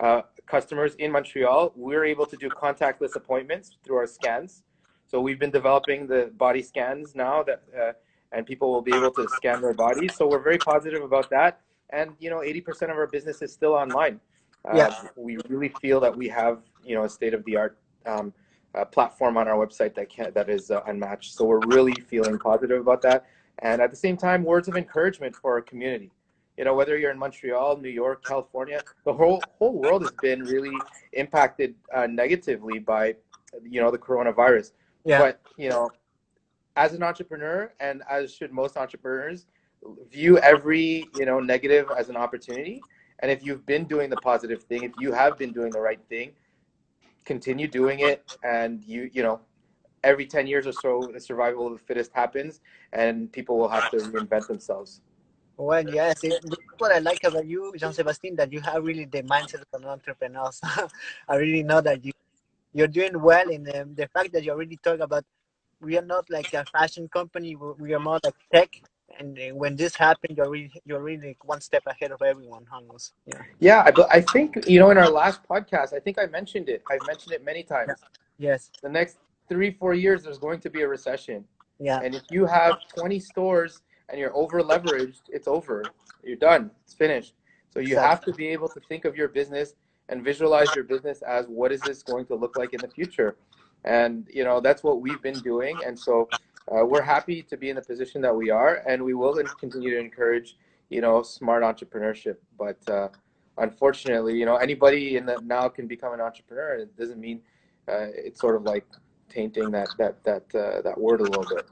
uh, 0.00 0.22
customers 0.46 0.94
in 0.96 1.12
Montreal. 1.12 1.72
We're 1.76 2.04
able 2.04 2.26
to 2.26 2.36
do 2.36 2.48
contactless 2.48 3.16
appointments 3.16 3.76
through 3.84 3.96
our 3.96 4.06
scans. 4.06 4.62
So 5.06 5.20
we've 5.20 5.38
been 5.38 5.50
developing 5.50 6.06
the 6.06 6.30
body 6.36 6.62
scans 6.62 7.14
now 7.14 7.42
that 7.42 7.62
uh, 7.78 7.92
and 8.32 8.46
people 8.46 8.70
will 8.72 8.82
be 8.82 8.94
able 8.94 9.10
to 9.12 9.26
scan 9.28 9.60
their 9.60 9.74
bodies. 9.74 10.14
So 10.14 10.26
we're 10.28 10.42
very 10.42 10.58
positive 10.58 11.02
about 11.02 11.30
that. 11.30 11.60
And 11.90 12.12
you 12.18 12.30
know, 12.30 12.38
80% 12.38 12.84
of 12.84 12.90
our 12.90 13.06
business 13.06 13.42
is 13.42 13.52
still 13.52 13.74
online. 13.74 14.20
Uh, 14.64 14.76
Yeah. 14.76 15.02
We 15.16 15.38
really 15.48 15.72
feel 15.80 16.00
that 16.00 16.16
we 16.16 16.28
have 16.28 16.58
you 16.84 16.94
know 16.94 17.04
a 17.04 17.08
state 17.08 17.34
of 17.34 17.44
the 17.44 17.56
art 17.56 17.78
um, 18.06 18.32
uh, 18.74 18.84
platform 18.84 19.36
on 19.36 19.48
our 19.48 19.56
website 19.64 19.94
that 19.94 20.08
can 20.08 20.32
that 20.32 20.48
is 20.48 20.70
uh, 20.70 20.82
unmatched. 20.86 21.34
So 21.34 21.44
we're 21.44 21.66
really 21.66 21.94
feeling 22.08 22.38
positive 22.38 22.80
about 22.80 23.02
that. 23.02 23.26
And 23.60 23.82
at 23.82 23.90
the 23.90 23.96
same 23.96 24.16
time, 24.16 24.42
words 24.44 24.68
of 24.68 24.76
encouragement 24.76 25.36
for 25.36 25.52
our 25.54 25.60
community. 25.60 26.10
You 26.56 26.64
know, 26.64 26.74
whether 26.74 26.98
you're 26.98 27.10
in 27.10 27.18
Montreal, 27.18 27.78
New 27.78 27.88
York, 27.88 28.24
California, 28.24 28.82
the 29.04 29.12
whole 29.12 29.42
whole 29.58 29.72
world 29.72 30.02
has 30.02 30.12
been 30.22 30.40
really 30.44 30.76
impacted 31.14 31.74
uh, 31.94 32.06
negatively 32.06 32.78
by 32.78 33.16
you 33.62 33.80
know 33.80 33.90
the 33.90 33.98
coronavirus. 33.98 34.72
Yeah. 35.04 35.18
But 35.18 35.40
you 35.56 35.70
know, 35.70 35.90
as 36.76 36.92
an 36.94 37.02
entrepreneur, 37.02 37.72
and 37.80 38.02
as 38.08 38.34
should 38.34 38.52
most 38.52 38.76
entrepreneurs, 38.76 39.46
view 40.10 40.38
every 40.38 41.10
you 41.12 41.24
know 41.24 41.40
negative 41.40 41.90
as 41.96 42.08
an 42.08 42.16
opportunity. 42.16 42.84
And 43.20 43.30
if 43.30 43.44
you've 43.44 43.66
been 43.66 43.84
doing 43.84 44.08
the 44.08 44.16
positive 44.16 44.62
thing, 44.62 44.82
if 44.82 44.92
you 44.98 45.12
have 45.12 45.36
been 45.36 45.52
doing 45.52 45.72
the 45.72 45.80
right 45.80 46.00
thing, 46.08 46.32
continue 47.24 47.68
doing 47.68 48.00
it. 48.00 48.24
And 48.42 48.82
you 48.84 49.10
you 49.12 49.22
know, 49.22 49.40
every 50.04 50.26
ten 50.26 50.46
years 50.46 50.66
or 50.66 50.72
so, 50.72 51.10
the 51.12 51.20
survival 51.20 51.66
of 51.66 51.72
the 51.74 51.78
fittest 51.78 52.12
happens, 52.14 52.60
and 52.92 53.30
people 53.32 53.58
will 53.58 53.68
have 53.68 53.90
to 53.90 53.96
reinvent 53.96 54.46
themselves. 54.46 55.00
Well, 55.56 55.86
yes, 55.86 56.24
it, 56.24 56.42
what 56.78 56.90
I 56.90 57.00
like 57.00 57.22
about 57.24 57.46
you, 57.46 57.74
Jean 57.76 57.92
Sebastien, 57.92 58.34
that 58.36 58.50
you 58.50 58.60
have 58.62 58.82
really 58.82 59.04
the 59.04 59.22
mindset 59.22 59.60
of 59.60 59.82
an 59.82 59.84
entrepreneur. 59.84 60.50
So 60.52 60.66
I 61.28 61.36
really 61.36 61.62
know 61.62 61.82
that 61.82 62.02
you 62.02 62.12
you're 62.72 62.88
doing 62.88 63.20
well 63.20 63.50
in 63.50 63.68
um, 63.74 63.94
the 63.94 64.06
fact 64.08 64.32
that 64.32 64.44
you 64.44 64.52
already 64.52 64.78
talk 64.82 65.00
about. 65.00 65.24
We 65.80 65.96
are 65.98 66.02
not 66.02 66.28
like 66.30 66.52
a 66.54 66.64
fashion 66.64 67.08
company. 67.08 67.56
we- 67.56 67.94
are 67.94 68.00
more 68.00 68.20
like 68.22 68.34
tech. 68.52 68.70
And 69.18 69.38
uh, 69.38 69.54
when 69.54 69.74
this 69.74 69.96
happened, 69.96 70.36
you're 70.36 70.48
really 70.48 70.70
you're 70.84 71.02
really 71.02 71.28
like 71.28 71.44
one 71.44 71.60
step 71.60 71.82
ahead 71.86 72.12
of 72.12 72.22
everyone, 72.22 72.64
almost. 72.72 73.14
Yeah. 73.26 73.42
Yeah, 73.58 73.82
I, 73.86 73.90
but 73.90 74.08
I 74.10 74.20
think 74.20 74.68
you 74.68 74.78
know 74.78 74.90
in 74.90 74.98
our 74.98 75.10
last 75.10 75.40
podcast, 75.42 75.92
I 75.92 75.98
think 75.98 76.16
I 76.18 76.26
mentioned 76.26 76.68
it. 76.68 76.82
I've 76.88 77.04
mentioned 77.06 77.32
it 77.32 77.44
many 77.44 77.64
times. 77.64 77.92
Yes. 78.38 78.70
The 78.82 78.88
next 78.88 79.18
three 79.48 79.72
four 79.72 79.94
years, 79.94 80.22
there's 80.22 80.38
going 80.38 80.60
to 80.60 80.70
be 80.70 80.82
a 80.82 80.88
recession. 80.88 81.44
Yeah. 81.80 82.00
And 82.02 82.14
if 82.14 82.22
you 82.30 82.46
have 82.46 82.76
20 82.94 83.18
stores 83.18 83.80
and 84.10 84.20
you're 84.20 84.36
over 84.36 84.60
leveraged, 84.62 85.22
it's 85.28 85.48
over. 85.48 85.84
You're 86.22 86.36
done. 86.36 86.70
It's 86.84 86.94
finished. 86.94 87.34
So 87.72 87.80
you 87.80 87.96
have 87.96 88.20
to 88.22 88.32
be 88.32 88.48
able 88.48 88.68
to 88.68 88.80
think 88.88 89.04
of 89.04 89.16
your 89.16 89.28
business 89.28 89.74
and 90.08 90.22
visualize 90.22 90.68
your 90.74 90.84
business 90.84 91.22
as 91.22 91.46
what 91.46 91.72
is 91.72 91.80
this 91.80 92.02
going 92.02 92.26
to 92.26 92.34
look 92.34 92.56
like 92.58 92.74
in 92.74 92.80
the 92.80 92.88
future. 92.88 93.36
And 93.84 94.26
you 94.32 94.44
know 94.44 94.60
that's 94.60 94.82
what 94.82 95.00
we've 95.00 95.22
been 95.22 95.40
doing. 95.40 95.78
And 95.86 95.98
so 95.98 96.28
uh, 96.70 96.84
we're 96.84 97.02
happy 97.02 97.42
to 97.42 97.56
be 97.56 97.70
in 97.70 97.76
the 97.76 97.82
position 97.82 98.20
that 98.22 98.34
we 98.34 98.50
are, 98.50 98.82
and 98.86 99.02
we 99.02 99.14
will 99.14 99.34
continue 99.58 99.90
to 99.90 99.98
encourage 99.98 100.56
you 100.88 101.00
know 101.00 101.22
smart 101.22 101.62
entrepreneurship. 101.62 102.36
But 102.58 102.78
uh, 102.90 103.08
unfortunately, 103.58 104.36
you 104.38 104.46
know 104.46 104.56
anybody 104.56 105.16
in 105.16 105.26
the 105.26 105.38
now 105.44 105.68
can 105.68 105.86
become 105.86 106.12
an 106.12 106.20
entrepreneur. 106.20 106.74
It 106.74 106.96
doesn't 106.96 107.20
mean 107.20 107.40
uh, 107.88 108.08
it's 108.14 108.40
sort 108.40 108.56
of 108.56 108.64
like 108.64 108.86
tainting 109.30 109.70
that 109.72 109.88
that 109.98 110.22
that 110.24 110.54
uh, 110.54 110.82
that 110.82 110.98
word 110.98 111.20
a 111.20 111.24
little 111.24 111.46
bit. 111.54 111.66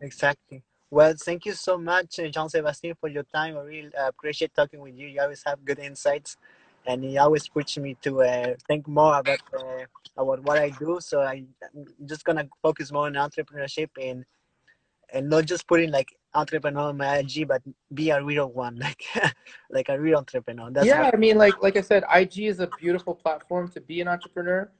Exactly. 0.00 0.62
Well, 0.90 1.14
thank 1.18 1.46
you 1.46 1.54
so 1.54 1.78
much, 1.78 2.18
uh, 2.18 2.28
Jean 2.28 2.50
Sebastien, 2.50 2.94
for 3.00 3.08
your 3.08 3.22
time. 3.22 3.56
I 3.56 3.60
really 3.62 3.94
uh, 3.94 4.08
appreciate 4.08 4.54
talking 4.54 4.80
with 4.80 4.94
you. 4.94 5.06
You 5.06 5.22
always 5.22 5.42
have 5.46 5.64
good 5.64 5.78
insights, 5.78 6.36
and 6.86 7.04
he 7.04 7.18
always 7.18 7.48
push 7.48 7.76
me 7.78 7.96
to 8.02 8.22
uh, 8.22 8.54
think 8.66 8.88
more 8.88 9.18
about 9.18 9.40
uh, 9.56 9.84
about 10.16 10.42
what 10.42 10.58
I 10.58 10.70
do. 10.70 10.98
So 11.00 11.20
I, 11.20 11.44
I'm 11.74 11.86
just 12.06 12.24
gonna 12.24 12.48
focus 12.62 12.92
more 12.92 13.06
on 13.06 13.14
entrepreneurship 13.14 13.90
and 14.00 14.24
and 15.12 15.28
not 15.28 15.44
just 15.44 15.66
putting 15.66 15.90
like 15.90 16.08
entrepreneur 16.34 16.88
on 16.88 16.96
my 16.96 17.18
IG, 17.18 17.46
but 17.46 17.62
be 17.92 18.10
a 18.10 18.22
real 18.22 18.50
one, 18.50 18.76
like 18.86 19.02
like 19.70 19.88
a 19.88 19.98
real 19.98 20.18
entrepreneur. 20.18 20.70
That's 20.70 20.86
yeah, 20.86 21.10
I 21.12 21.16
mean, 21.16 21.38
like 21.38 21.60
like 21.62 21.76
I 21.76 21.82
said, 21.82 22.04
IG 22.14 22.40
is 22.40 22.60
a 22.60 22.68
beautiful 22.78 23.14
platform 23.14 23.68
to 23.68 23.80
be 23.80 24.00
an 24.00 24.08
entrepreneur, 24.08 24.70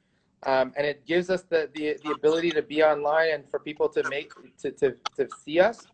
um, 0.45 0.73
and 0.77 0.87
it 0.87 1.07
gives 1.07 1.31
us 1.31 1.43
the, 1.43 1.71
the 1.75 1.99
the 2.03 2.13
ability 2.13 2.51
to 2.53 2.63
be 2.63 2.83
online 2.83 3.31
and 3.33 3.51
for 3.51 3.59
people 3.61 3.89
to 3.91 4.03
make 4.09 4.33
to 4.61 4.71
to, 4.73 4.97
to 5.17 5.29
see 5.45 5.61
us. 5.61 5.87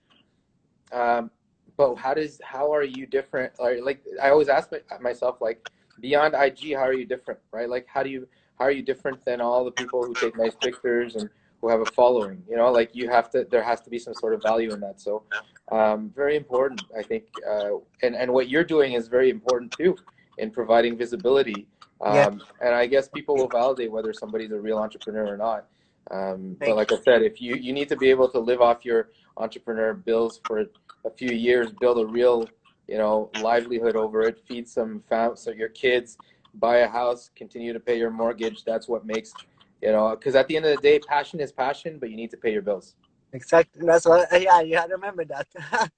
Um, 0.93 1.31
but 1.77 1.95
how 1.97 2.15
does 2.15 2.41
how 2.43 2.73
are 2.73 2.83
you 2.83 3.07
different? 3.07 3.53
Or 3.59 3.81
like 3.83 4.03
I 4.23 4.31
always 4.31 4.49
ask 4.49 4.71
myself, 5.01 5.41
like 5.41 5.69
beyond 6.01 6.35
IG, 6.35 6.75
how 6.75 6.83
are 6.83 6.93
you 6.93 7.07
different? 7.07 7.41
Right? 7.53 7.69
Like 7.69 7.87
how 7.93 8.03
do 8.03 8.11
you 8.11 8.27
how 8.59 8.65
are 8.65 8.71
you 8.71 8.83
different 8.83 9.25
than 9.25 9.41
all 9.41 9.65
the 9.65 9.71
people 9.73 10.03
who 10.05 10.15
take 10.15 10.37
nice 10.37 10.55
pictures 10.55 11.17
and 11.17 11.31
who 11.61 11.69
have 11.69 11.81
a 11.81 11.87
following? 11.87 12.43
You 12.49 12.57
know, 12.57 12.71
like 12.71 12.91
you 12.95 13.09
have 13.09 13.31
to 13.31 13.47
there 13.51 13.63
has 13.63 13.81
to 13.83 13.91
be 13.91 13.99
some 13.99 14.15
sort 14.15 14.35
of 14.35 14.43
value 14.43 14.73
in 14.73 14.81
that. 14.81 15.01
So 15.01 15.23
um, 15.71 16.13
very 16.15 16.37
important, 16.37 16.83
I 16.97 17.03
think. 17.03 17.25
Uh, 17.49 17.79
and 18.03 18.15
and 18.17 18.33
what 18.33 18.49
you're 18.49 18.65
doing 18.65 18.93
is 18.95 19.09
very 19.09 19.31
important 19.31 19.73
too 19.73 19.97
in 20.39 20.51
providing 20.51 20.97
visibility. 20.97 21.67
Um, 22.01 22.15
Yeah. 22.15 22.31
And 22.65 22.75
I 22.75 22.87
guess 22.87 23.09
people 23.09 23.35
will 23.37 23.49
validate 23.49 23.91
whether 23.91 24.13
somebody's 24.13 24.53
a 24.53 24.61
real 24.61 24.79
entrepreneur 24.79 25.27
or 25.27 25.37
not. 25.37 25.67
Um, 26.11 26.57
but 26.59 26.77
like 26.77 26.93
I 26.93 26.99
said, 27.03 27.23
if 27.23 27.41
you, 27.41 27.57
you 27.57 27.73
need 27.73 27.89
to 27.89 27.97
be 27.97 28.09
able 28.09 28.29
to 28.31 28.39
live 28.39 28.61
off 28.63 28.85
your 28.85 29.11
entrepreneur 29.37 29.93
bills 29.95 30.41
for 30.47 30.61
a 31.05 31.11
few 31.11 31.31
years, 31.31 31.71
build 31.73 31.99
a 31.99 32.07
real, 32.07 32.49
you 32.89 32.99
know, 32.99 33.31
livelihood 33.35 33.97
over 33.97 34.27
it, 34.27 34.39
feed 34.47 34.67
some 34.67 35.03
fam- 35.09 35.37
so 35.37 35.51
your 35.51 35.69
kids, 35.69 36.17
buy 36.55 36.79
a 36.79 36.89
house, 36.89 37.31
continue 37.37 37.73
to 37.73 37.81
pay 37.81 37.99
your 37.99 38.11
mortgage. 38.11 38.65
That's 38.65 38.89
what 38.89 39.05
makes, 39.07 39.35
you 39.83 39.93
know, 39.93 40.11
because 40.11 40.35
at 40.35 40.49
the 40.49 40.57
end 40.57 40.65
of 40.65 40.71
the 40.73 40.83
day, 40.83 40.99
passion 40.99 41.39
is 41.39 41.53
passion, 41.53 41.99
but 41.99 42.11
you 42.11 42.17
need 42.17 42.31
to 42.31 42.37
pay 42.37 42.53
your 42.53 42.63
bills. 42.63 42.95
Exactly. 43.33 43.85
That's 43.85 44.07
what. 44.07 44.27
Yeah, 44.41 44.61
yeah. 44.63 44.83
I 44.83 44.87
remember 44.87 45.25
that. 45.27 45.47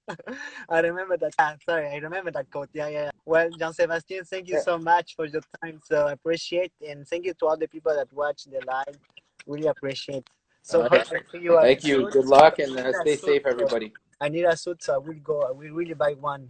I 0.69 0.81
remember 0.81 1.17
that. 1.19 1.33
Ah, 1.39 1.55
sorry, 1.65 1.87
I 1.89 1.97
remember 1.99 2.33
that 2.33 2.51
quote. 2.51 2.71
Yeah, 2.73 2.89
yeah. 2.89 3.03
yeah. 3.05 3.11
Well, 3.25 3.51
Jean 3.57 3.73
Sebastien, 3.73 4.25
thank 4.25 4.49
you 4.49 4.55
Yeah. 4.55 4.61
so 4.63 4.79
much 4.79 5.15
for 5.15 5.27
your 5.27 5.43
time. 5.63 5.81
So 5.85 6.07
I 6.09 6.13
appreciate, 6.13 6.73
and 6.87 7.07
thank 7.07 7.25
you 7.27 7.35
to 7.35 7.47
all 7.47 7.57
the 7.57 7.69
people 7.69 7.95
that 7.95 8.13
watch 8.13 8.45
the 8.45 8.61
live. 8.67 8.99
Really 9.47 9.69
appreciate. 9.69 10.25
So 10.63 10.83
hope 10.83 11.07
see 11.07 11.39
you. 11.41 11.59
Thank 11.61 11.85
you. 11.85 12.03
soon. 12.03 12.11
Good 12.11 12.27
luck 12.27 12.59
and 12.59 12.77
uh, 12.77 12.93
stay 12.93 13.17
safe, 13.17 13.43
everybody. 13.47 13.93
I 14.21 14.29
need 14.29 14.45
a 14.45 14.57
suit, 14.57 14.83
so 14.83 14.95
I 14.95 14.99
will 14.99 15.15
go. 15.23 15.43
I 15.43 15.53
will 15.53 15.71
really 15.73 15.95
buy 15.95 16.13
one 16.15 16.49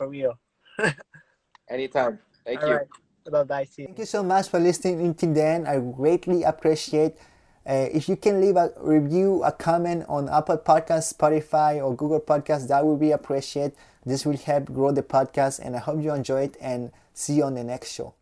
for 0.00 0.08
real. 0.08 0.40
Anytime. 1.68 2.18
Thank 2.46 2.62
All 2.62 2.68
you. 2.68 2.74
right. 2.76 2.88
Bye 3.30 3.44
bye. 3.44 3.64
See 3.64 3.82
you. 3.82 3.88
Thank 3.88 3.98
you 3.98 4.06
so 4.06 4.22
much 4.22 4.48
for 4.48 4.58
listening 4.58 5.04
until 5.04 5.34
then. 5.34 5.66
I 5.66 5.78
greatly 5.78 6.42
appreciate 6.42 7.16
uh, 7.68 7.86
if 7.92 8.08
you 8.08 8.16
can 8.16 8.40
leave 8.40 8.56
a 8.56 8.72
review, 8.80 9.44
a 9.44 9.52
comment 9.52 10.06
on 10.08 10.30
Apple 10.30 10.56
Podcasts, 10.56 11.12
Spotify, 11.12 11.84
or 11.84 11.94
Google 11.94 12.20
Podcasts. 12.20 12.68
That 12.68 12.86
would 12.86 12.98
be 12.98 13.12
appreciated. 13.12 13.76
This 14.06 14.24
will 14.24 14.38
help 14.38 14.72
grow 14.72 14.90
the 14.90 15.02
podcast, 15.02 15.60
and 15.60 15.76
I 15.76 15.80
hope 15.80 16.02
you 16.02 16.14
enjoy 16.14 16.44
it. 16.48 16.56
And 16.62 16.92
see 17.12 17.34
you 17.34 17.44
on 17.44 17.54
the 17.54 17.64
next 17.64 17.92
show. 17.92 18.14